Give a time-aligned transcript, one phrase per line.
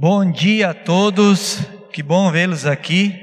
[0.00, 1.58] Bom dia a todos,
[1.92, 3.18] que bom vê-los aqui,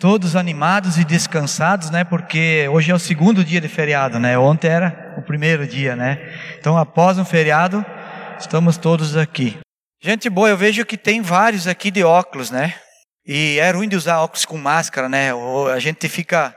[0.00, 2.02] todos animados e descansados, né?
[2.02, 4.36] Porque hoje é o segundo dia de feriado, né?
[4.36, 6.18] Ontem era o primeiro dia, né?
[6.58, 7.86] Então, após um feriado,
[8.36, 9.58] estamos todos aqui.
[10.02, 12.74] Gente boa, eu vejo que tem vários aqui de óculos, né?
[13.24, 15.30] E é ruim de usar óculos com máscara, né?
[15.72, 16.52] A gente fica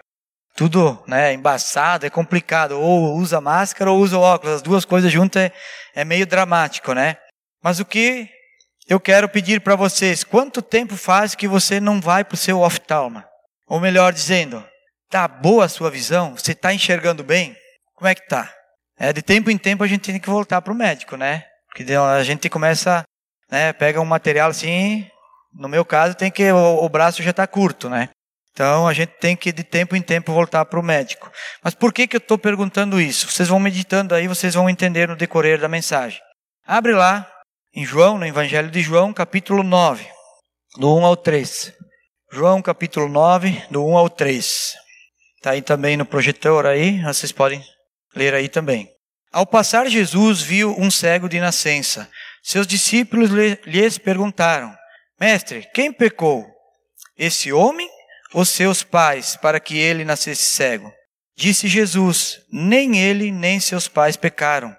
[0.55, 2.80] tudo, né, embaçado, é complicado.
[2.80, 5.52] Ou usa máscara ou usa óculos, as duas coisas juntas é,
[5.98, 7.18] é meio dramático, né?
[7.64, 8.28] Mas o que
[8.92, 12.60] eu quero pedir para vocês: quanto tempo faz que você não vai para o seu
[12.60, 13.25] oftalma?
[13.65, 14.61] Ou melhor dizendo,
[15.10, 16.36] tá boa a sua visão?
[16.36, 17.56] Você está enxergando bem?
[17.96, 18.54] Como é que tá?
[19.00, 21.46] É, de tempo em tempo a gente tem que voltar para o médico, né?
[21.68, 23.06] Porque a gente começa,
[23.50, 25.07] né, pega um material assim,
[25.54, 28.10] no meu caso tem que o, o braço já está curto, né?
[28.51, 31.32] Então a gente tem que de tempo em tempo voltar para o médico.
[31.64, 33.31] Mas por que que eu estou perguntando isso?
[33.31, 36.20] Vocês vão meditando aí, vocês vão entender no decorrer da mensagem.
[36.67, 37.26] Abre lá
[37.73, 40.06] em João, no Evangelho de João, capítulo 9,
[40.78, 41.73] do 1 ao 3.
[42.30, 44.73] João, capítulo 9, do 1 ao 3.
[45.38, 47.64] Está aí também no projetor aí, vocês podem
[48.14, 48.90] ler aí também.
[49.32, 52.10] Ao passar Jesus viu um cego de nascença.
[52.44, 53.30] Seus discípulos
[53.66, 54.76] lhes perguntaram:
[55.20, 56.45] Mestre, quem pecou?
[57.17, 57.90] Esse homem
[58.34, 60.92] ou seus pais para que ele nascesse cego?
[61.38, 64.76] Disse Jesus: Nem ele nem seus pais pecaram.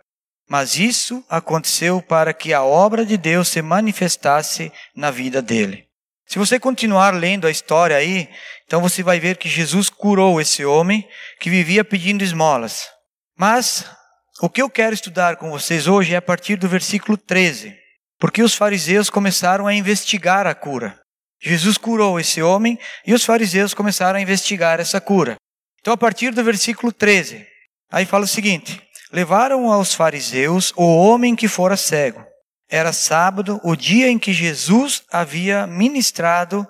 [0.53, 5.87] Mas isso aconteceu para que a obra de Deus se manifestasse na vida dele.
[6.27, 8.29] Se você continuar lendo a história aí,
[8.67, 11.09] então você vai ver que Jesus curou esse homem
[11.41, 12.87] que vivia pedindo esmolas.
[13.35, 13.87] Mas
[14.43, 17.75] o que eu quero estudar com vocês hoje é a partir do versículo 13,
[18.21, 21.01] porque os fariseus começaram a investigar a cura.
[21.41, 25.37] Jesus curou esse homem e os fariseus começaram a investigar essa cura.
[25.81, 27.43] Então, a partir do versículo 13,
[27.91, 32.25] aí fala o seguinte: levaram aos fariseus o homem que fora cego.
[32.71, 36.67] Era sábado, o dia em que Jesus havia ministrado,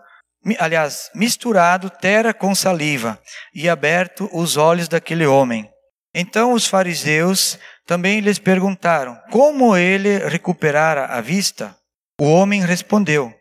[0.58, 3.20] aliás, misturado terra com saliva
[3.54, 5.70] e aberto os olhos daquele homem.
[6.12, 7.56] Então os fariseus
[7.86, 11.74] também lhes perguntaram como ele recuperara a vista.
[12.20, 13.32] O homem respondeu: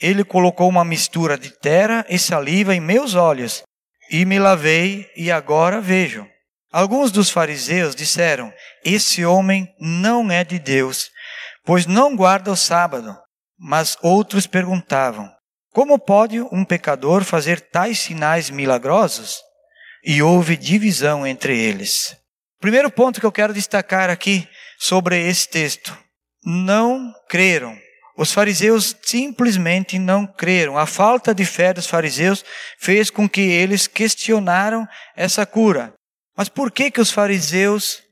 [0.00, 3.62] Ele colocou uma mistura de terra e saliva em meus olhos,
[4.10, 6.26] e me lavei, e agora vejo.
[6.72, 8.50] Alguns dos fariseus disseram:
[8.82, 11.10] Esse homem não é de Deus,
[11.64, 13.14] pois não guarda o sábado.
[13.58, 15.30] Mas outros perguntavam:
[15.70, 19.38] Como pode um pecador fazer tais sinais milagrosos?
[20.02, 22.16] E houve divisão entre eles.
[22.58, 25.96] Primeiro ponto que eu quero destacar aqui sobre esse texto:
[26.42, 27.76] não creram.
[28.16, 30.78] Os fariseus simplesmente não creram.
[30.78, 32.44] A falta de fé dos fariseus
[32.78, 35.92] fez com que eles questionaram essa cura.
[36.36, 38.02] Mas por que que os fariseus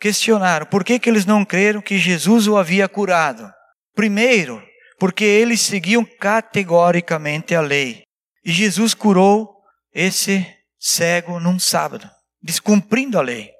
[0.00, 0.66] questionaram?
[0.66, 3.50] Por que que eles não creram que Jesus o havia curado?
[3.94, 4.62] Primeiro,
[4.98, 8.02] porque eles seguiam categoricamente a lei.
[8.44, 9.54] E Jesus curou
[9.92, 10.46] esse
[10.78, 12.08] cego num sábado,
[12.42, 13.50] descumprindo a lei.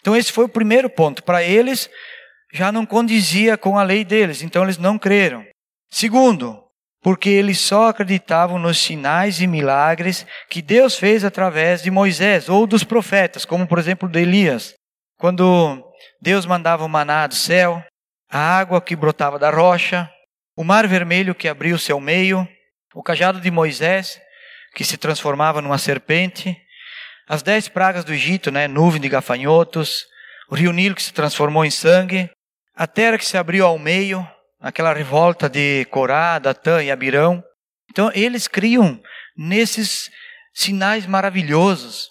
[0.00, 1.22] Então esse foi o primeiro ponto.
[1.22, 1.88] Para eles
[2.52, 5.44] já não condizia com a lei deles, então eles não creram.
[5.90, 6.61] Segundo,
[7.02, 12.66] porque eles só acreditavam nos sinais e milagres que Deus fez através de Moisés ou
[12.66, 14.74] dos profetas, como por exemplo de Elias,
[15.18, 15.84] quando
[16.20, 17.84] Deus mandava o maná do céu,
[18.30, 20.08] a água que brotava da rocha,
[20.56, 22.48] o mar vermelho que abriu seu meio,
[22.94, 24.20] o cajado de Moisés
[24.74, 26.56] que se transformava numa serpente,
[27.28, 30.04] as dez pragas do Egito, né, nuvem de gafanhotos,
[30.48, 32.30] o rio Nilo que se transformou em sangue,
[32.74, 34.26] a terra que se abriu ao meio,
[34.62, 37.42] aquela revolta de Corá, Datã e Abirão.
[37.90, 39.02] Então eles criam
[39.36, 40.08] nesses
[40.54, 42.08] sinais maravilhosos,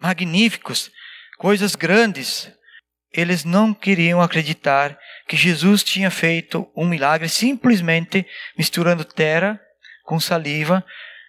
[0.00, 0.90] magníficos,
[1.36, 2.50] coisas grandes.
[3.12, 8.24] Eles não queriam acreditar que Jesus tinha feito um milagre simplesmente
[8.56, 9.60] misturando terra
[10.04, 10.84] com saliva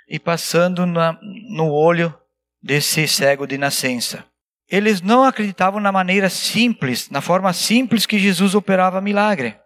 [0.07, 1.17] e passando na,
[1.49, 2.13] no olho
[2.61, 4.25] desse cego de nascença.
[4.69, 9.57] Eles não acreditavam na maneira simples, na forma simples que Jesus operava milagre.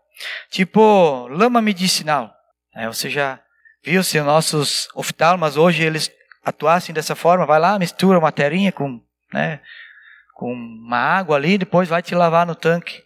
[0.49, 2.33] Tipo, lama medicinal.
[2.75, 3.39] É, você já
[3.83, 6.11] viu se nossos oftalmas hoje eles
[6.43, 7.45] atuassem dessa forma?
[7.45, 9.01] Vai lá, mistura uma terrinha com,
[9.33, 9.59] né,
[10.35, 13.03] com uma água ali, depois vai te lavar no tanque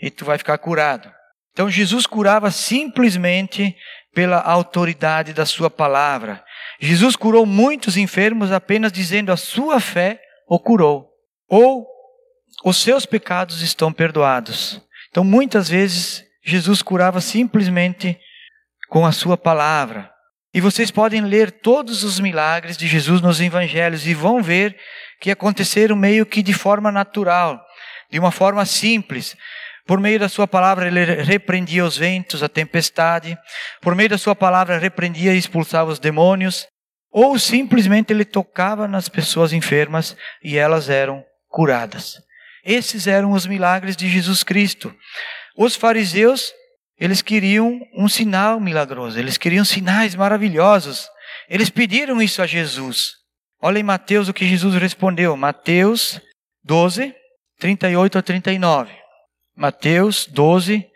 [0.00, 1.10] e tu vai ficar curado.
[1.52, 3.74] Então Jesus curava simplesmente
[4.14, 6.44] pela autoridade da sua palavra.
[6.78, 11.10] Jesus curou muitos enfermos apenas dizendo a sua fé o curou.
[11.48, 11.86] Ou
[12.64, 14.82] os seus pecados estão perdoados.
[15.10, 18.16] Então muitas vezes Jesus curava simplesmente
[18.88, 20.10] com a sua palavra.
[20.54, 24.78] E vocês podem ler todos os milagres de Jesus nos evangelhos e vão ver
[25.20, 27.60] que aconteceram meio que de forma natural,
[28.10, 29.36] de uma forma simples.
[29.86, 33.36] Por meio da sua palavra ele repreendia os ventos, a tempestade.
[33.82, 36.66] Por meio da sua palavra repreendia e expulsava os demônios.
[37.10, 42.14] Ou simplesmente ele tocava nas pessoas enfermas e elas eram curadas.
[42.64, 44.94] Esses eram os milagres de Jesus Cristo.
[45.56, 46.52] Os fariseus,
[46.98, 51.08] eles queriam um sinal milagroso, eles queriam sinais maravilhosos.
[51.48, 53.14] Eles pediram isso a Jesus.
[53.60, 55.36] Olha em Mateus o que Jesus respondeu.
[55.36, 56.20] Mateus
[56.64, 57.14] 12,
[57.58, 58.92] 38 a 39.
[59.56, 60.86] Mateus 12,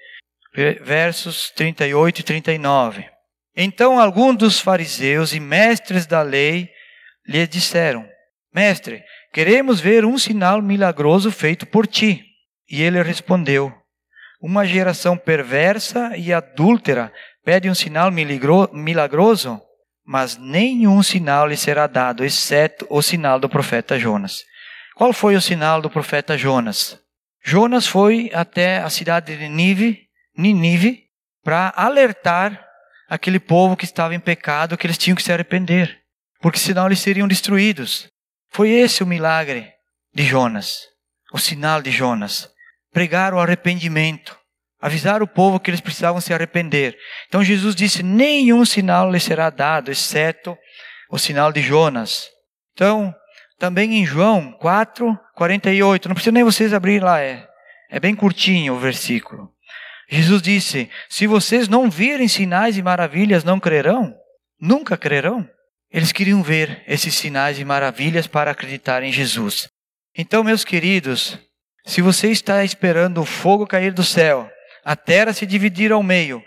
[0.83, 3.09] versos 38 e 39.
[3.57, 6.69] Então alguns dos fariseus e mestres da lei
[7.27, 8.07] lhe disseram:
[8.55, 9.03] Mestre,
[9.33, 12.25] Queremos ver um sinal milagroso feito por ti.
[12.69, 13.73] E ele respondeu:
[14.41, 17.13] Uma geração perversa e adúltera
[17.45, 19.61] pede um sinal milagroso,
[20.05, 24.43] mas nenhum sinal lhe será dado, exceto o sinal do profeta Jonas.
[24.97, 26.99] Qual foi o sinal do profeta Jonas?
[27.45, 31.05] Jonas foi até a cidade de Nínive, Ninive
[31.43, 32.65] para alertar
[33.09, 36.01] aquele povo que estava em pecado que eles tinham que se arrepender,
[36.41, 38.09] porque senão eles seriam destruídos.
[38.51, 39.71] Foi esse o milagre
[40.15, 40.81] de Jonas,
[41.33, 42.49] o sinal de Jonas.
[42.93, 44.37] Pregar o arrependimento,
[44.81, 46.97] avisar o povo que eles precisavam se arrepender.
[47.29, 50.57] Então Jesus disse: nenhum sinal lhe será dado, exceto
[51.11, 52.29] o sinal de Jonas.
[52.73, 53.15] Então,
[53.59, 57.47] também em João 4, 48, não precisa nem vocês abrir lá, é,
[57.91, 59.51] é bem curtinho o versículo.
[60.09, 64.15] Jesus disse: Se vocês não virem sinais e maravilhas, não crerão?
[64.61, 65.49] Nunca crerão?
[65.93, 69.69] Eles queriam ver esses sinais e maravilhas para acreditar em Jesus.
[70.17, 71.39] Então, meus queridos,
[71.85, 74.51] se você está esperando o fogo cair do céu,
[74.85, 76.43] a terra se dividir ao meio,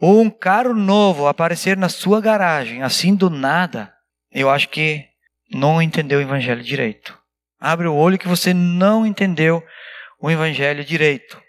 [0.00, 3.92] ou um carro novo aparecer na sua garagem, assim do nada,
[4.32, 5.04] eu acho que
[5.52, 7.18] não entendeu o evangelho direito.
[7.60, 9.62] Abre o olho que você não entendeu
[10.20, 11.40] o evangelho direito.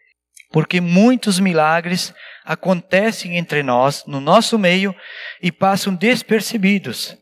[0.52, 2.14] Porque muitos milagres
[2.44, 4.96] acontecem entre nós, no nosso meio,
[5.42, 7.16] e passam despercebidos.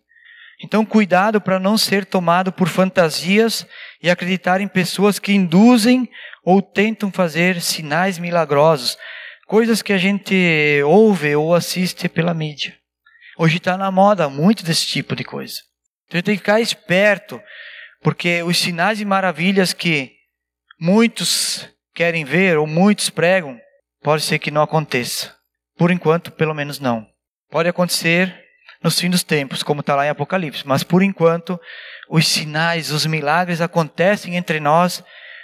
[0.63, 3.65] Então, cuidado para não ser tomado por fantasias
[4.01, 6.09] e acreditar em pessoas que induzem
[6.44, 8.98] ou tentam fazer sinais milagrosos,
[9.45, 12.75] coisas que a gente ouve ou assiste pela mídia.
[13.38, 15.59] Hoje está na moda muito desse tipo de coisa.
[16.07, 17.39] Então, a gente tem que ficar esperto,
[18.01, 20.13] porque os sinais e maravilhas que
[20.80, 23.60] muitos querem ver ou muitos pregam,
[24.01, 25.36] pode ser que não aconteça.
[25.77, 27.06] Por enquanto, pelo menos não.
[27.51, 28.46] Pode acontecer
[28.88, 30.66] nos fins dos tempos, como está lá em Apocalipse.
[30.66, 31.60] Mas por enquanto,
[32.10, 35.04] os sinais, os milagres acontecem entre nós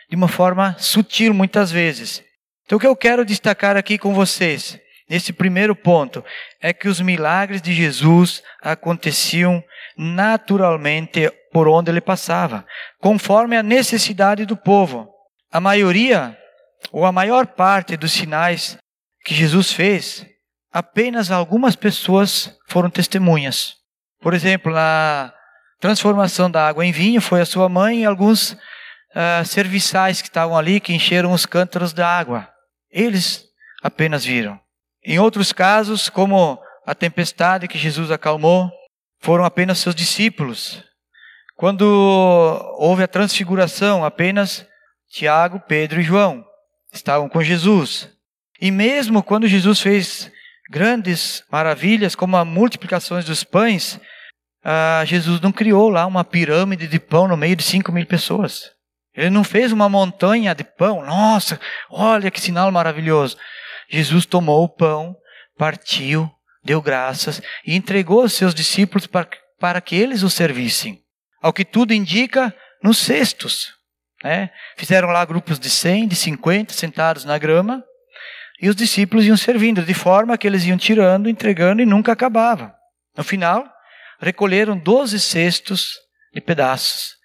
[0.10, 2.24] de uma forma sutil, muitas vezes.
[2.66, 4.80] Então, o que eu quero destacar aqui com vocês,
[5.10, 6.24] nesse primeiro ponto,
[6.62, 9.62] é que os milagres de Jesus aconteciam
[9.98, 12.66] naturalmente por onde ele passava,
[13.00, 15.10] conforme a necessidade do povo.
[15.52, 16.38] A maioria,
[16.94, 18.78] ou a maior parte dos sinais
[19.26, 20.26] que Jesus fez,
[20.74, 23.76] apenas algumas pessoas foram testemunhas.
[24.20, 25.32] Por exemplo, na
[25.80, 30.58] transformação da água em vinho, foi a sua mãe e alguns uh, serviçais que estavam
[30.58, 32.50] ali, que encheram os cântaros da água.
[32.90, 33.46] Eles
[33.84, 34.60] apenas viram.
[35.06, 38.72] Em outros casos, como a tempestade que Jesus acalmou,
[39.20, 40.84] foram apenas seus discípulos.
[41.56, 41.84] Quando
[42.80, 44.66] houve a transfiguração, apenas
[45.10, 46.44] Tiago, Pedro e João
[46.92, 48.10] estavam com Jesus.
[48.60, 50.32] E mesmo quando Jesus fez
[50.70, 54.00] grandes maravilhas, como a multiplicações dos pães,
[54.64, 58.72] ah, Jesus não criou lá uma pirâmide de pão no meio de 5 mil pessoas.
[59.16, 61.06] Ele não fez uma montanha de pão.
[61.06, 61.60] Nossa,
[61.90, 63.38] olha que sinal maravilhoso.
[63.90, 65.16] Jesus tomou o pão,
[65.58, 66.32] partiu,
[66.64, 69.28] deu graças e entregou aos seus discípulos para,
[69.60, 71.02] para que eles o servissem.
[71.42, 73.74] Ao que tudo indica, nos cestos.
[74.24, 74.50] Né?
[74.78, 77.84] Fizeram lá grupos de 100, de 50, sentados na grama.
[78.64, 82.74] E os discípulos iam servindo, de forma que eles iam tirando, entregando e nunca acabava.
[83.14, 83.70] No final,
[84.22, 86.00] recolheram doze cestos
[86.34, 87.18] de pedaços.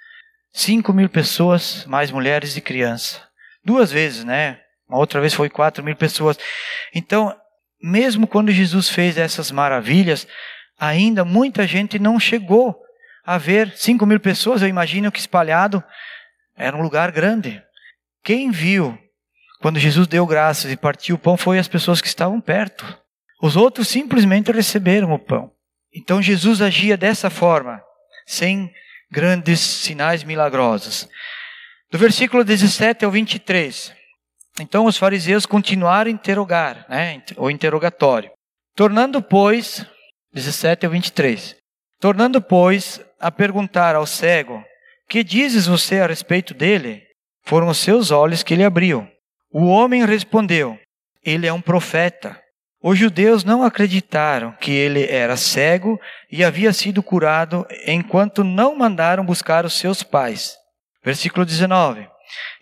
[0.52, 3.22] Cinco mil pessoas, mais mulheres e crianças.
[3.64, 4.58] Duas vezes, né?
[4.88, 6.36] Uma outra vez foi quatro mil pessoas.
[6.92, 7.32] Então,
[7.80, 10.26] mesmo quando Jesus fez essas maravilhas,
[10.76, 12.76] ainda muita gente não chegou
[13.24, 14.60] a ver cinco mil pessoas.
[14.60, 15.84] Eu imagino que espalhado
[16.56, 17.62] era um lugar grande.
[18.24, 18.98] Quem viu
[19.60, 22.84] quando Jesus deu graças e partiu o pão, foi as pessoas que estavam perto.
[23.42, 25.52] Os outros simplesmente receberam o pão.
[25.94, 27.80] Então Jesus agia dessa forma,
[28.26, 28.72] sem
[29.10, 31.08] grandes sinais milagrosos.
[31.90, 33.94] Do versículo 17 ao 23.
[34.60, 38.30] Então os fariseus continuaram a interrogar, né, o interrogatório.
[38.76, 39.84] Tornando, pois,
[40.32, 41.56] 17 ao 23.
[42.00, 44.62] Tornando, pois, a perguntar ao cego:
[45.08, 47.02] Que dizes você a respeito dele?
[47.44, 49.08] Foram os seus olhos que lhe abriu.
[49.50, 50.78] O homem respondeu:
[51.24, 52.38] Ele é um profeta.
[52.82, 55.98] Os judeus não acreditaram que ele era cego
[56.30, 60.54] e havia sido curado, enquanto não mandaram buscar os seus pais.
[61.04, 62.08] Versículo 19.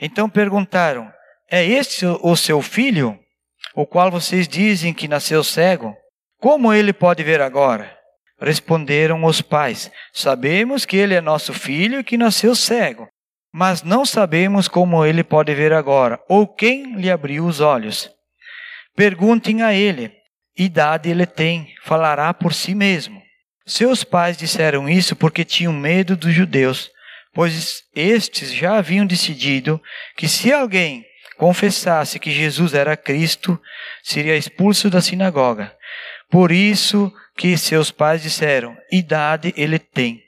[0.00, 1.10] Então perguntaram:
[1.50, 3.18] É este o seu filho,
[3.74, 5.94] o qual vocês dizem que nasceu cego?
[6.38, 7.94] Como ele pode ver agora?
[8.40, 13.08] Responderam os pais: Sabemos que ele é nosso filho e que nasceu cego,
[13.58, 18.10] mas não sabemos como ele pode ver agora, ou quem lhe abriu os olhos.
[18.94, 20.12] Perguntem a ele:
[20.54, 23.18] idade ele tem, falará por si mesmo.
[23.64, 26.90] Seus pais disseram isso porque tinham medo dos judeus,
[27.32, 29.80] pois estes já haviam decidido
[30.18, 31.02] que se alguém
[31.38, 33.58] confessasse que Jesus era Cristo,
[34.02, 35.74] seria expulso da sinagoga.
[36.30, 40.22] Por isso que seus pais disseram: idade ele tem,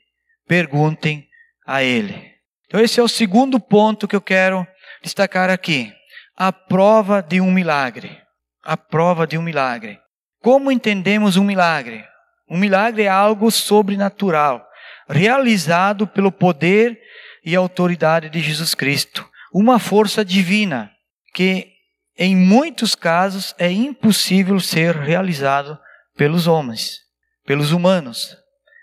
[0.47, 1.29] perguntem
[1.67, 2.38] a ele.
[2.69, 4.65] Então, esse é o segundo ponto que eu quero
[5.03, 5.93] destacar aqui:
[6.37, 8.29] a prova de um milagre
[8.69, 9.99] a prova de um milagre.
[10.43, 12.05] Como entendemos um milagre?
[12.51, 14.63] Um milagre é algo sobrenatural,
[15.09, 17.01] realizado pelo poder
[17.43, 19.27] e autoridade de Jesus Cristo.
[19.55, 20.91] Uma força divina
[21.35, 21.69] que,
[22.19, 25.79] em muitos casos, é impossível ser realizado
[26.15, 26.99] pelos homens,
[27.47, 28.37] pelos humanos.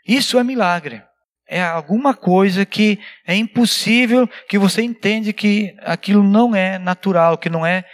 [0.08, 1.04] Isso é milagre.
[1.48, 7.50] É alguma coisa que é impossível, que você entende que aquilo não é natural, que
[7.50, 7.86] não é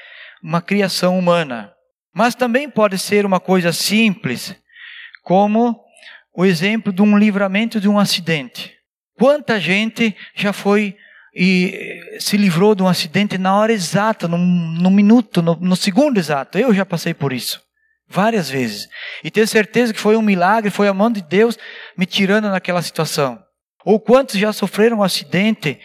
[0.42, 1.72] uma criação humana.
[2.14, 4.56] Mas também pode ser uma coisa simples,
[5.24, 5.80] como
[6.34, 8.74] o exemplo de um livramento de um acidente.
[9.18, 10.96] Quanta gente já foi
[11.36, 16.18] e se livrou de um acidente na hora exata, no, no minuto, no, no segundo
[16.18, 16.58] exato.
[16.58, 17.62] Eu já passei por isso
[18.12, 18.88] várias vezes.
[19.24, 21.58] E tenho certeza que foi um milagre, foi a mão de Deus
[21.98, 23.42] me tirando naquela situação.
[23.86, 25.80] Ou quantos já sofreram um acidente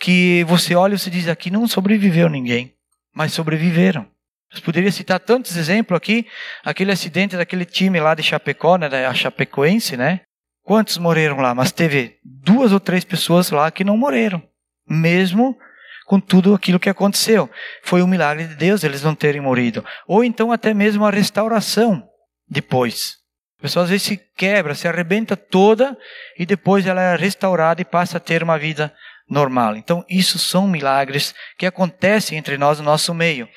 [0.00, 2.74] que você olha e você diz aqui não sobreviveu ninguém,
[3.14, 4.06] mas sobreviveram.
[4.54, 6.26] Eu poderia citar tantos exemplos aqui.
[6.62, 10.20] Aquele acidente daquele time lá de Chapecó, né, a Chapecoense, né?
[10.62, 11.54] Quantos morreram lá?
[11.54, 14.42] Mas teve duas ou três pessoas lá que não morreram.
[14.86, 15.56] Mesmo
[16.06, 17.50] com tudo aquilo que aconteceu.
[17.82, 19.84] Foi um milagre de Deus eles não terem morrido.
[20.06, 22.02] Ou então até mesmo a restauração
[22.48, 23.16] depois.
[23.58, 25.96] A pessoa às vezes se quebra, se arrebenta toda
[26.38, 28.92] e depois ela é restaurada e passa a ter uma vida
[29.28, 29.76] normal.
[29.76, 33.48] Então, isso são milagres que acontecem entre nós no nosso meio.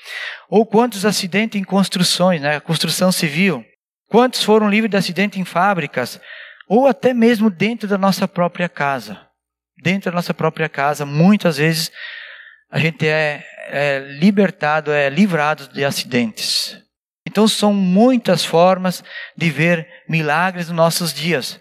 [0.50, 2.60] Ou quantos acidentes em construções, né?
[2.60, 3.64] Construção civil.
[4.08, 6.20] Quantos foram livres de acidente em fábricas?
[6.70, 9.20] Ou até mesmo dentro da nossa própria casa.
[9.82, 11.92] Dentro da nossa própria casa, muitas vezes
[12.75, 16.77] a gente é, é libertado, é livrado de acidentes.
[17.25, 19.01] Então, são muitas formas
[19.34, 21.58] de ver milagres nos nossos dias.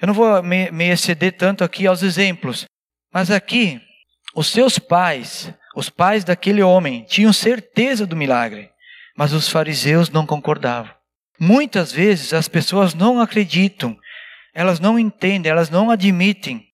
[0.00, 2.66] Eu não vou me, me exceder tanto aqui aos exemplos,
[3.12, 3.80] mas aqui,
[4.32, 8.70] os seus pais, os pais daquele homem, tinham certeza do milagre,
[9.16, 10.94] mas os fariseus não concordavam.
[11.36, 13.98] Muitas vezes as pessoas não acreditam,
[14.54, 16.64] elas não entendem, elas não admitem,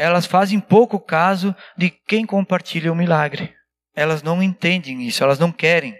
[0.00, 3.54] elas fazem pouco caso de quem compartilha o milagre.
[3.94, 5.94] Elas não entendem isso, elas não querem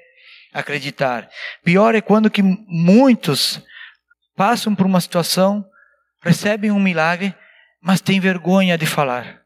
[0.54, 1.28] acreditar.
[1.62, 3.62] Pior é quando que muitos
[4.34, 5.64] passam por uma situação,
[6.22, 7.34] recebem um milagre,
[7.82, 9.42] mas têm vergonha de falar.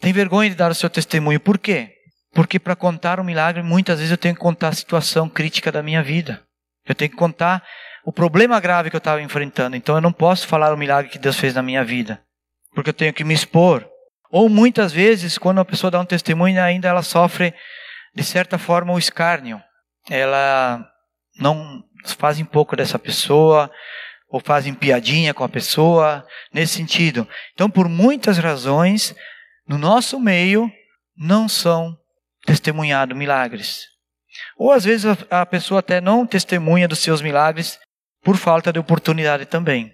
[0.00, 1.38] Tem vergonha de dar o seu testemunho.
[1.38, 1.92] Por quê?
[2.32, 5.80] Porque para contar um milagre, muitas vezes eu tenho que contar a situação crítica da
[5.80, 6.42] minha vida.
[6.84, 7.62] Eu tenho que contar
[8.04, 9.76] o problema grave que eu estava enfrentando.
[9.76, 12.20] Então eu não posso falar o milagre que Deus fez na minha vida.
[12.74, 13.91] Porque eu tenho que me expor.
[14.32, 17.52] Ou muitas vezes, quando a pessoa dá um testemunho, ainda ela sofre,
[18.14, 19.62] de certa forma, o escárnio.
[20.08, 20.82] Ela
[21.38, 21.84] não
[22.18, 23.70] fazem pouco dessa pessoa,
[24.30, 27.28] ou fazem piadinha com a pessoa, nesse sentido.
[27.52, 29.14] Então, por muitas razões,
[29.68, 30.72] no nosso meio
[31.14, 31.94] não são
[32.46, 33.82] testemunhados milagres.
[34.56, 37.78] Ou às vezes a pessoa até não testemunha dos seus milagres
[38.22, 39.92] por falta de oportunidade também.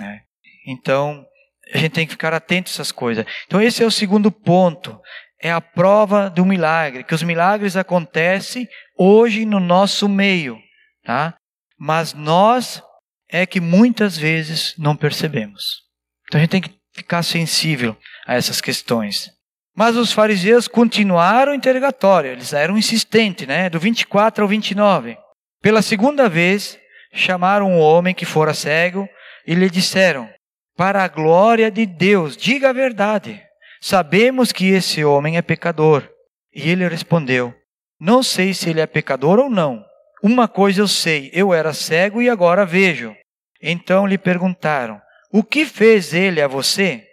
[0.00, 0.20] Né?
[0.66, 1.26] Então,
[1.72, 3.24] a gente tem que ficar atento a essas coisas.
[3.46, 4.98] Então, esse é o segundo ponto.
[5.40, 8.66] É a prova do milagre, que os milagres acontecem
[8.98, 10.58] hoje no nosso meio,
[11.04, 11.34] tá?
[11.78, 12.82] Mas nós
[13.28, 15.82] é que muitas vezes não percebemos.
[16.26, 17.96] Então a gente tem que ficar sensível
[18.26, 19.30] a essas questões.
[19.74, 23.68] Mas os fariseus continuaram o interrogatório, eles eram insistentes, né?
[23.68, 25.18] Do 24 ao 29.
[25.60, 26.78] Pela segunda vez,
[27.12, 29.06] chamaram um homem que fora cego
[29.46, 30.30] e lhe disseram:
[30.76, 33.42] Para a glória de Deus, diga a verdade.
[33.80, 36.08] Sabemos que esse homem é pecador.
[36.54, 37.54] E ele respondeu:
[37.98, 39.84] Não sei se ele é pecador ou não.
[40.22, 43.16] Uma coisa eu sei: eu era cego e agora vejo.
[43.62, 45.00] Então lhe perguntaram:
[45.32, 47.04] O que fez ele a você?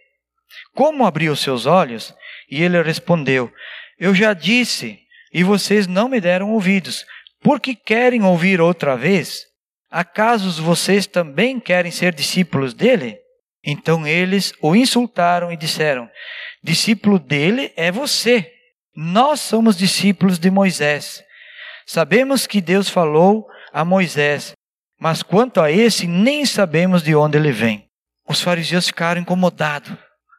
[0.75, 2.13] Como abriu seus olhos?
[2.49, 3.51] E ele respondeu:
[3.97, 4.99] Eu já disse,
[5.33, 7.05] e vocês não me deram ouvidos.
[7.41, 9.45] Por que querem ouvir outra vez?
[9.89, 13.22] Acaso vocês também querem ser discípulos dele?
[13.63, 16.09] Então eles o insultaram e disseram:
[16.61, 18.51] Discípulo dele é você.
[18.95, 21.23] Nós somos discípulos de Moisés.
[21.85, 24.53] Sabemos que Deus falou a Moisés,
[24.99, 27.87] mas quanto a esse, nem sabemos de onde ele vem.
[28.27, 29.91] Os fariseus ficaram incomodados.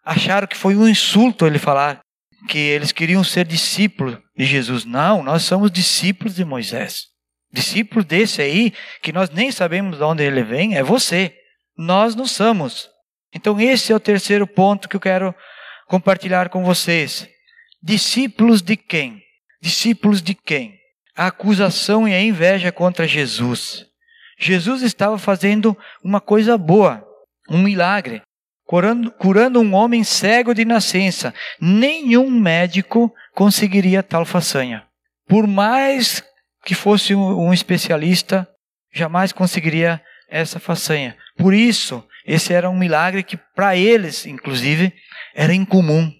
[0.05, 2.01] Acharam que foi um insulto ele falar
[2.49, 4.85] que eles queriam ser discípulos de Jesus.
[4.85, 7.07] Não, nós somos discípulos de Moisés.
[7.53, 11.35] Discípulo desse aí, que nós nem sabemos de onde ele vem, é você.
[11.77, 12.89] Nós não somos.
[13.35, 15.35] Então, esse é o terceiro ponto que eu quero
[15.87, 17.29] compartilhar com vocês.
[17.83, 19.21] Discípulos de quem?
[19.61, 20.79] Discípulos de quem?
[21.17, 23.87] A acusação e a inveja contra Jesus.
[24.39, 27.07] Jesus estava fazendo uma coisa boa,
[27.49, 28.23] um milagre,
[28.67, 31.33] curando, curando um homem cego de nascença.
[31.61, 34.87] Nenhum médico conseguiria tal façanha.
[35.27, 36.23] Por mais
[36.65, 38.49] que fosse um especialista,
[38.93, 41.17] jamais conseguiria essa façanha.
[41.37, 44.93] Por isso, esse era um milagre que, para eles, inclusive,
[45.35, 46.11] era incomum.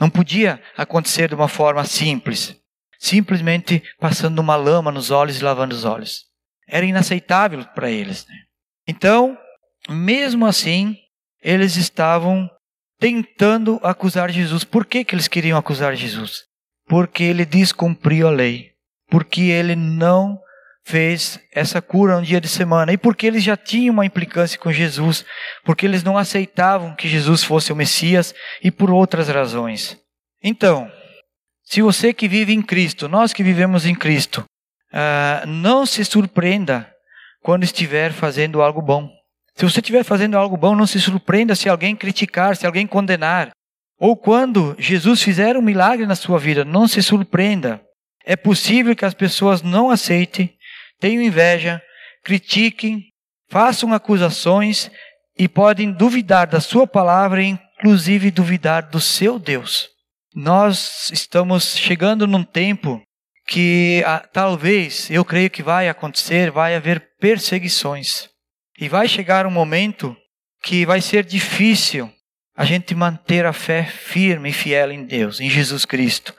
[0.00, 2.56] Não podia acontecer de uma forma simples.
[2.98, 6.24] Simplesmente passando uma lama nos olhos e lavando os olhos.
[6.66, 8.26] Era inaceitável para eles.
[8.26, 8.34] Né?
[8.88, 9.36] Então,
[9.88, 10.96] mesmo assim,
[11.42, 12.48] eles estavam
[12.98, 14.64] tentando acusar Jesus.
[14.64, 16.44] Por que, que eles queriam acusar Jesus?
[16.86, 18.70] Porque ele descumpriu a lei.
[19.08, 20.38] Porque ele não
[20.84, 22.92] fez essa cura um dia de semana.
[22.92, 25.24] E porque eles já tinham uma implicância com Jesus,
[25.64, 29.98] porque eles não aceitavam que Jesus fosse o Messias e por outras razões.
[30.42, 30.90] Então,
[31.64, 34.44] se você que vive em Cristo, nós que vivemos em Cristo,
[34.92, 36.90] uh, não se surpreenda
[37.42, 39.08] quando estiver fazendo algo bom.
[39.54, 43.50] Se você estiver fazendo algo bom, não se surpreenda se alguém criticar, se alguém condenar.
[43.98, 47.82] Ou quando Jesus fizer um milagre na sua vida, não se surpreenda.
[48.24, 50.54] É possível que as pessoas não aceitem
[51.00, 51.82] tenham inveja,
[52.22, 53.04] critiquem,
[53.48, 54.90] façam acusações
[55.36, 59.88] e podem duvidar da sua palavra e inclusive duvidar do seu Deus.
[60.34, 63.02] Nós estamos chegando num tempo
[63.48, 68.28] que ah, talvez, eu creio que vai acontecer, vai haver perseguições.
[68.78, 70.16] E vai chegar um momento
[70.62, 72.10] que vai ser difícil
[72.56, 76.34] a gente manter a fé firme e fiel em Deus, em Jesus Cristo.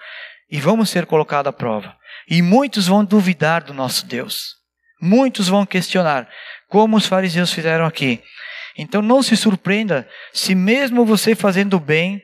[0.49, 1.95] E vamos ser colocados à prova.
[2.29, 4.55] E muitos vão duvidar do nosso Deus.
[5.01, 6.29] Muitos vão questionar,
[6.67, 8.21] como os fariseus fizeram aqui.
[8.77, 12.21] Então não se surpreenda se mesmo você fazendo bem,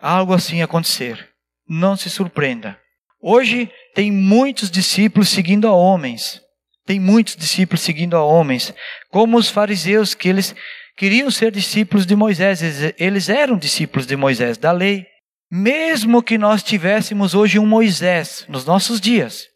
[0.00, 1.28] algo assim acontecer.
[1.68, 2.78] Não se surpreenda.
[3.20, 6.40] Hoje tem muitos discípulos seguindo a homens.
[6.86, 8.72] Tem muitos discípulos seguindo a homens,
[9.10, 10.54] como os fariseus que eles
[10.96, 12.60] queriam ser discípulos de Moisés,
[12.98, 15.06] eles eram discípulos de Moisés, da lei.
[15.50, 19.46] Mesmo que nós tivéssemos hoje um Moisés nos nossos dias,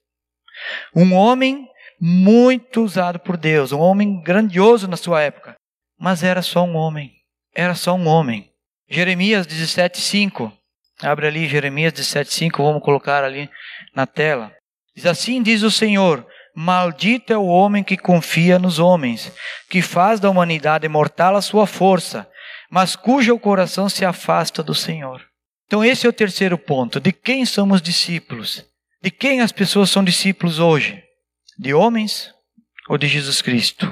[0.94, 1.68] um homem
[2.00, 5.54] muito usado por Deus, um homem grandioso na sua época,
[5.98, 7.12] mas era só um homem,
[7.54, 8.50] era só um homem.
[8.88, 10.52] Jeremias 17:5.
[11.02, 13.50] Abre ali Jeremias 17:5, vamos colocar ali
[13.94, 14.52] na tela.
[14.96, 16.26] Diz assim diz o Senhor:
[16.56, 19.30] Maldito é o homem que confia nos homens,
[19.68, 22.28] que faz da humanidade mortal a sua força,
[22.70, 25.31] mas cujo coração se afasta do Senhor.
[25.72, 27.00] Então, esse é o terceiro ponto.
[27.00, 28.62] De quem somos discípulos?
[29.02, 31.02] De quem as pessoas são discípulos hoje?
[31.58, 32.30] De homens
[32.90, 33.90] ou de Jesus Cristo?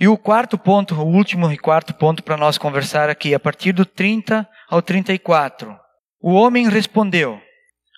[0.00, 3.72] E o quarto ponto, o último e quarto ponto para nós conversar aqui, a partir
[3.72, 5.78] do 30 ao 34.
[6.18, 7.38] O homem respondeu: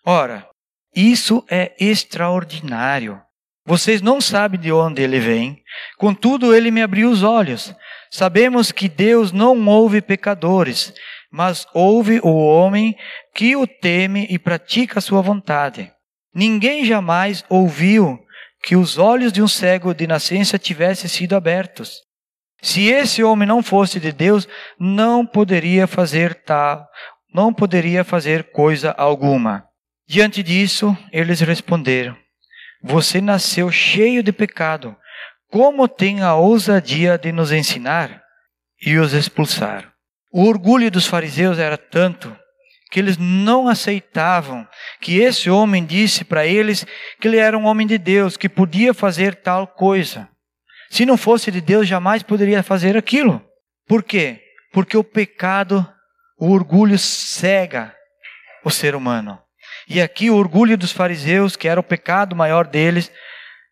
[0.05, 0.45] Ora,
[0.93, 3.23] isso é extraordinário.
[3.65, 5.63] Vocês não sabem de onde ele vem,
[5.97, 7.73] contudo ele me abriu os olhos.
[8.11, 10.93] Sabemos que Deus não ouve pecadores,
[11.31, 12.97] mas ouve o homem
[13.35, 15.93] que o teme e pratica a sua vontade.
[16.35, 18.19] Ninguém jamais ouviu
[18.63, 21.99] que os olhos de um cego de nascença tivessem sido abertos.
[22.63, 24.47] Se esse homem não fosse de Deus,
[24.79, 26.87] não poderia fazer tal,
[27.33, 29.65] não poderia fazer coisa alguma.
[30.07, 32.17] Diante disso, eles responderam:
[32.83, 34.97] Você nasceu cheio de pecado.
[35.51, 38.21] Como tem a ousadia de nos ensinar?
[38.85, 39.91] E os expulsaram.
[40.33, 42.37] O orgulho dos fariseus era tanto
[42.91, 44.67] que eles não aceitavam
[45.01, 46.85] que esse homem disse para eles
[47.21, 50.29] que ele era um homem de Deus, que podia fazer tal coisa.
[50.91, 53.41] Se não fosse de Deus, jamais poderia fazer aquilo.
[53.87, 54.41] Por quê?
[54.73, 55.89] Porque o pecado,
[56.39, 57.95] o orgulho cega
[58.65, 59.41] o ser humano.
[59.89, 63.11] E aqui o orgulho dos fariseus, que era o pecado maior deles,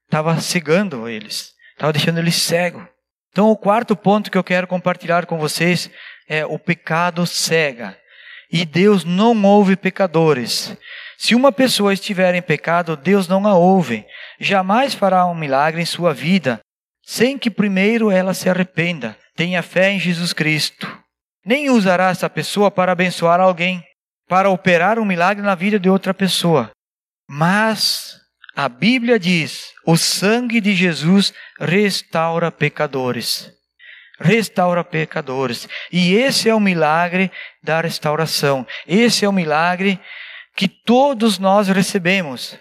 [0.04, 2.84] estava cegando eles, estava deixando eles cegos.
[3.30, 5.90] Então, o quarto ponto que eu quero compartilhar com vocês
[6.28, 7.98] é o pecado cega.
[8.50, 10.76] E Deus não ouve pecadores.
[11.16, 14.06] Se uma pessoa estiver em pecado, Deus não a ouve.
[14.38, 16.60] Jamais fará um milagre em sua vida,
[17.04, 20.86] sem que primeiro ela se arrependa, tenha fé em Jesus Cristo.
[21.44, 23.82] Nem usará essa pessoa para abençoar alguém,
[24.28, 26.70] para operar um milagre na vida de outra pessoa.
[27.28, 28.16] Mas
[28.54, 33.50] a Bíblia diz: o sangue de Jesus restaura pecadores.
[34.18, 35.68] Restaura pecadores.
[35.92, 37.30] E esse é o milagre
[37.62, 38.66] da restauração.
[38.86, 40.00] Esse é o milagre
[40.56, 42.58] que todos nós recebemos.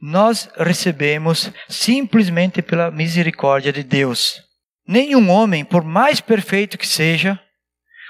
[0.00, 4.42] Nós recebemos simplesmente pela misericórdia de Deus.
[4.86, 7.40] Nenhum homem, por mais perfeito que seja,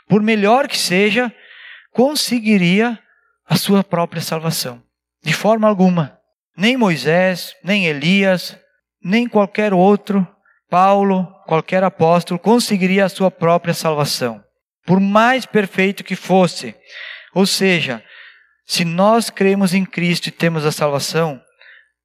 [0.08, 1.32] por melhor que seja,
[1.92, 2.98] conseguiria
[3.46, 4.82] a sua própria salvação.
[5.22, 6.18] De forma alguma.
[6.56, 8.58] Nem Moisés, nem Elias,
[9.02, 10.26] nem qualquer outro,
[10.68, 14.42] Paulo, qualquer apóstolo, conseguiria a sua própria salvação.
[14.84, 16.74] Por mais perfeito que fosse.
[17.34, 18.02] Ou seja,
[18.66, 21.40] se nós cremos em Cristo e temos a salvação,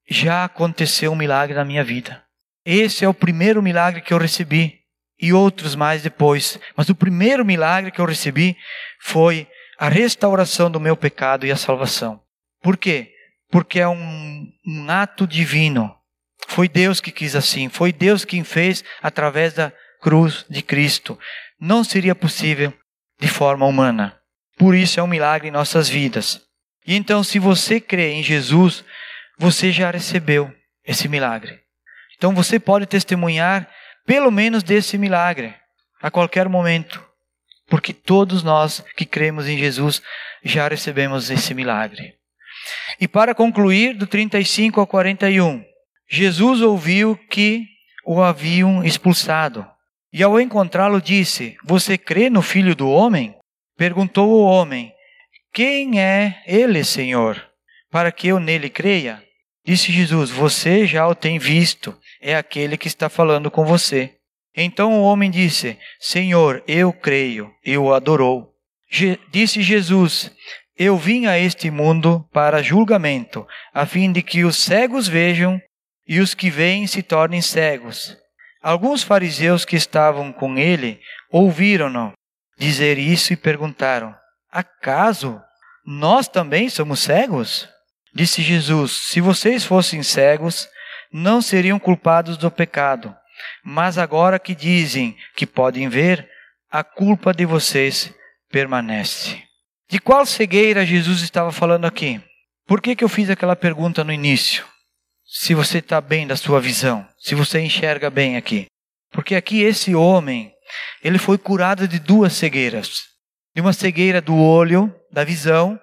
[0.09, 2.23] já aconteceu um milagre na minha vida.
[2.65, 4.79] Esse é o primeiro milagre que eu recebi
[5.19, 6.59] e outros mais depois.
[6.75, 8.57] Mas o primeiro milagre que eu recebi
[8.99, 9.47] foi
[9.79, 12.21] a restauração do meu pecado e a salvação.
[12.61, 13.11] Por quê?
[13.49, 15.95] Porque é um, um ato divino.
[16.51, 17.69] Foi Deus que quis assim.
[17.69, 21.17] Foi Deus quem fez através da cruz de Cristo.
[21.57, 22.73] Não seria possível
[23.17, 24.19] de forma humana.
[24.57, 26.41] Por isso é um milagre em nossas vidas.
[26.85, 28.83] E então, se você crê em Jesus,
[29.37, 30.53] você já recebeu
[30.85, 31.57] esse milagre.
[32.17, 33.69] Então você pode testemunhar
[34.05, 35.55] pelo menos desse milagre
[36.01, 37.01] a qualquer momento,
[37.69, 40.01] porque todos nós que cremos em Jesus
[40.43, 42.13] já recebemos esse milagre.
[42.99, 45.70] E para concluir, do 35 ao 41,
[46.11, 47.65] Jesus ouviu que
[48.05, 49.65] o haviam expulsado.
[50.11, 53.33] E ao encontrá-lo disse: Você crê no Filho do Homem?
[53.77, 54.93] Perguntou o homem:
[55.53, 57.41] quem é ele, Senhor,
[57.89, 59.21] para que eu nele creia?
[59.65, 64.15] Disse Jesus: Você já o tem visto, é aquele que está falando com você.
[64.55, 68.53] Então o homem disse: Senhor, eu creio, e o adorou.
[68.89, 70.31] Je disse Jesus:
[70.77, 75.61] Eu vim a este mundo para julgamento, a fim de que os cegos vejam
[76.07, 78.17] e os que veem se tornem cegos.
[78.61, 80.99] Alguns fariseus que estavam com ele
[81.31, 82.13] ouviram-no
[82.57, 84.15] dizer isso e perguntaram:
[84.51, 85.41] Acaso
[85.85, 87.67] nós também somos cegos?
[88.13, 90.67] Disse Jesus: Se vocês fossem cegos,
[91.11, 93.15] não seriam culpados do pecado.
[93.63, 96.29] Mas agora que dizem que podem ver,
[96.69, 98.13] a culpa de vocês
[98.49, 99.41] permanece.
[99.89, 102.21] De qual cegueira Jesus estava falando aqui?
[102.67, 104.65] Por que, que eu fiz aquela pergunta no início?
[105.33, 108.65] Se você está bem da sua visão, se você enxerga bem aqui.
[109.13, 110.51] Porque aqui esse homem,
[111.01, 113.03] ele foi curado de duas cegueiras
[113.55, 115.79] de uma cegueira do olho, da visão,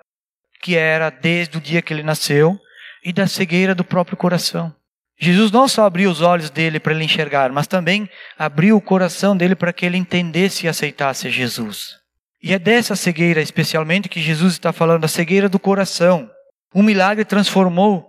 [0.62, 2.58] que era desde o dia que ele nasceu,
[3.02, 4.74] e da cegueira do próprio coração.
[5.18, 8.06] Jesus não só abriu os olhos dele para ele enxergar, mas também
[8.38, 11.96] abriu o coração dele para que ele entendesse e aceitasse Jesus.
[12.42, 16.30] E é dessa cegueira especialmente que Jesus está falando, a cegueira do coração.
[16.74, 18.06] Um milagre transformou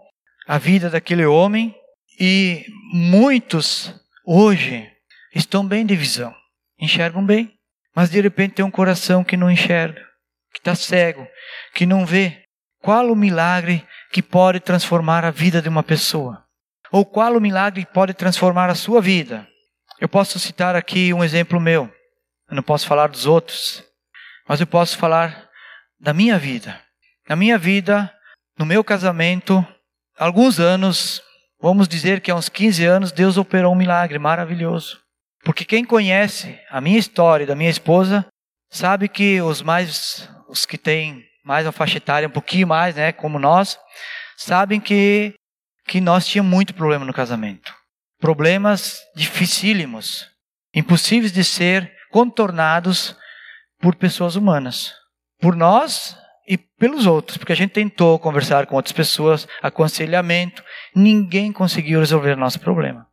[0.50, 1.76] a vida daquele homem
[2.20, 3.94] e muitos
[4.26, 4.92] hoje
[5.36, 6.36] estão bem de visão,
[6.82, 7.54] enxergam bem.
[7.96, 10.02] Mas de repente tem um coração que não enxerga,
[10.52, 11.28] que está cego,
[11.76, 12.42] que não vê.
[12.82, 16.44] Qual o milagre que pode transformar a vida de uma pessoa?
[16.92, 19.48] Ou qual o milagre que pode transformar a sua vida?
[20.02, 21.94] Eu posso citar aqui um exemplo meu.
[22.50, 23.84] Eu não posso falar dos outros,
[24.48, 25.48] mas eu posso falar
[26.00, 26.82] da minha vida.
[27.28, 28.12] Na minha vida,
[28.58, 29.64] no meu casamento,
[30.20, 31.22] alguns anos,
[31.62, 35.00] vamos dizer que há uns 15 anos, Deus operou um milagre maravilhoso.
[35.44, 38.28] Porque quem conhece a minha história da minha esposa
[38.70, 43.12] sabe que os mais os que têm mais uma faixa etária um pouquinho mais, né,
[43.12, 43.80] como nós,
[44.38, 45.34] sabem que
[45.88, 47.74] que nós tínhamos muito problema no casamento.
[48.20, 50.30] Problemas dificílimos,
[50.76, 53.16] impossíveis de ser contornados
[53.80, 54.94] por pessoas humanas.
[55.40, 56.16] Por nós
[56.50, 60.64] e pelos outros, porque a gente tentou conversar com outras pessoas, aconselhamento,
[60.96, 63.06] ninguém conseguiu resolver nosso problema.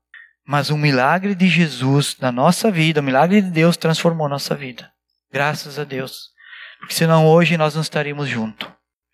[0.49, 4.91] Mas o milagre de Jesus na nossa vida, o milagre de Deus transformou nossa vida.
[5.31, 6.31] Graças a Deus.
[6.79, 8.69] Porque senão hoje nós não estaríamos juntos.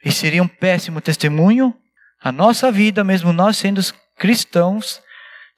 [0.04, 1.74] E seria um péssimo testemunho
[2.22, 3.80] a nossa vida, mesmo nós sendo
[4.16, 5.02] cristãos,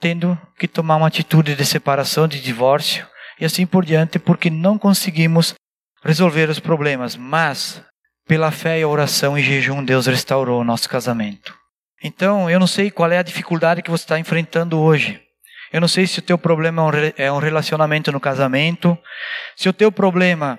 [0.01, 3.07] tendo que tomar uma atitude de separação, de divórcio
[3.39, 5.53] e assim por diante, porque não conseguimos
[6.03, 7.17] resolver os problemas.
[7.17, 7.83] Mas,
[8.27, 11.55] pela fé e a oração e jejum, Deus restaurou o nosso casamento.
[12.03, 15.21] Então, eu não sei qual é a dificuldade que você está enfrentando hoje.
[15.73, 16.83] Eu não sei se o teu problema
[17.17, 18.97] é um relacionamento no casamento,
[19.57, 20.59] se o teu problema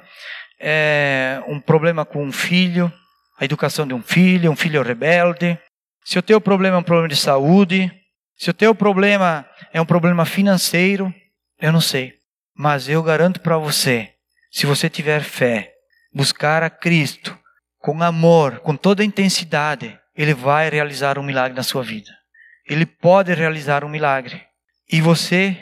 [0.59, 2.91] é um problema com um filho,
[3.39, 5.57] a educação de um filho, um filho rebelde,
[6.03, 7.91] se o teu problema é um problema de saúde,
[8.37, 11.13] se o teu problema é um problema financeiro,
[11.59, 12.13] eu não sei.
[12.55, 14.11] Mas eu garanto para você,
[14.51, 15.71] se você tiver fé,
[16.13, 17.37] buscar a Cristo
[17.85, 22.09] com amor, com toda a intensidade, Ele vai realizar um milagre na sua vida.
[22.67, 24.41] Ele pode realizar um milagre.
[24.91, 25.55] E você,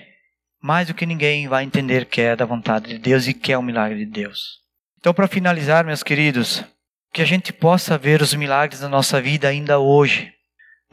[0.61, 3.57] mais do que ninguém, vai entender que é da vontade de Deus e que é
[3.57, 4.61] um milagre de Deus.
[4.97, 6.63] Então, para finalizar, meus queridos,
[7.11, 10.31] que a gente possa ver os milagres da nossa vida ainda hoje,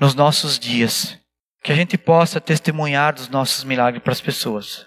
[0.00, 1.16] nos nossos dias.
[1.62, 4.84] Que a gente possa testemunhar dos nossos milagres para as pessoas.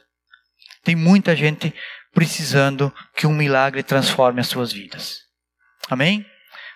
[0.84, 1.73] Tem muita gente
[2.13, 5.21] precisando que um milagre transforme as suas vidas.
[5.89, 6.33] Amém?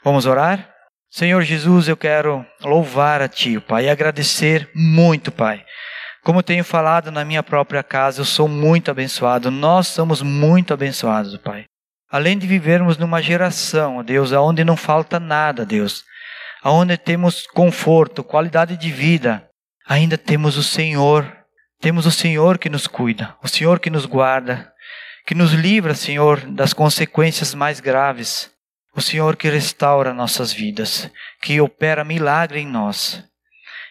[0.07, 0.69] Vamos orar?
[1.11, 5.65] Senhor Jesus, eu quero louvar a Ti, Pai, e agradecer muito, Pai.
[6.23, 9.51] Como tenho falado na minha própria casa, eu sou muito abençoado.
[9.51, 11.65] Nós somos muito abençoados, Pai.
[12.09, 16.05] Além de vivermos numa geração, Deus, onde não falta nada, Deus,
[16.63, 19.45] onde temos conforto, qualidade de vida,
[19.85, 21.29] ainda temos o Senhor.
[21.81, 24.71] Temos o Senhor que nos cuida, o Senhor que nos guarda,
[25.25, 28.55] que nos livra, Senhor, das consequências mais graves.
[28.97, 31.07] O Senhor que restaura nossas vidas,
[31.43, 33.23] que opera milagre em nós.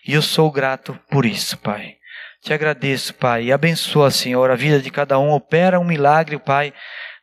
[0.05, 1.95] E eu sou grato por isso, Pai.
[2.43, 5.31] Te agradeço, Pai, e abençoa, Senhor, a vida de cada um.
[5.31, 6.75] Opera um milagre, Pai,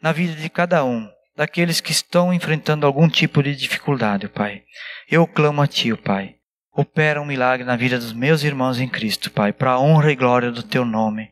[0.01, 4.63] na vida de cada um, daqueles que estão enfrentando algum tipo de dificuldade, Pai.
[5.11, 6.35] Eu clamo a Ti, Pai.
[6.73, 10.15] Opera um milagre na vida dos meus irmãos em Cristo, Pai, para a honra e
[10.15, 11.31] glória do Teu nome,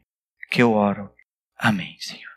[0.50, 1.10] que eu oro.
[1.58, 2.31] Amém, Senhor.